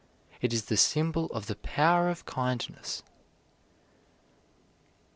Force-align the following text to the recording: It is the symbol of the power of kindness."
It 0.41 0.51
is 0.51 0.65
the 0.65 0.77
symbol 0.77 1.27
of 1.27 1.45
the 1.45 1.53
power 1.55 2.09
of 2.09 2.25
kindness." 2.25 3.03